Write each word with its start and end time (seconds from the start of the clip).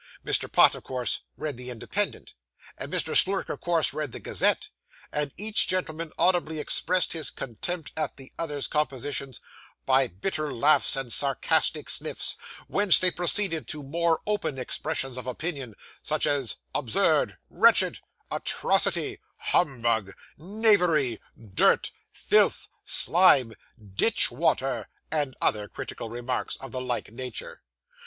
Mr. 0.25 0.51
Pott, 0.51 0.73
of 0.73 0.81
course 0.81 1.19
read 1.37 1.57
the 1.57 1.69
Independent, 1.69 2.33
and 2.75 2.91
Mr. 2.91 3.15
Slurk, 3.15 3.49
of 3.49 3.59
course, 3.59 3.93
read 3.93 4.13
the 4.13 4.19
Gazette; 4.19 4.69
and 5.11 5.31
each 5.37 5.67
gentleman 5.67 6.11
audibly 6.17 6.57
expressed 6.57 7.13
his 7.13 7.29
contempt 7.29 7.91
at 7.95 8.17
the 8.17 8.31
other's 8.35 8.65
compositions 8.67 9.41
by 9.85 10.07
bitter 10.07 10.51
laughs 10.51 10.95
and 10.95 11.13
sarcastic 11.13 11.87
sniffs; 11.87 12.35
whence 12.65 12.97
they 12.97 13.11
proceeded 13.11 13.67
to 13.67 13.83
more 13.83 14.21
open 14.25 14.57
expressions 14.57 15.17
of 15.17 15.27
opinion, 15.27 15.75
such 16.01 16.25
as 16.25 16.55
'absurd,' 16.73 17.37
'wretched,' 17.51 17.99
'atrocity,' 18.31 19.19
'humbug,' 19.37 20.15
'knavery', 20.35 21.21
'dirt,' 21.37 21.91
'filth,' 22.11 22.69
'slime,' 22.83 23.53
'ditch 23.77 24.31
water,' 24.31 24.87
and 25.11 25.35
other 25.39 25.67
critical 25.67 26.09
remarks 26.09 26.55
of 26.55 26.71
the 26.71 26.81
like 26.81 27.11
nature. 27.11 27.61